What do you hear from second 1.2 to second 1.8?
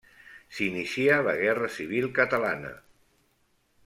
la guerra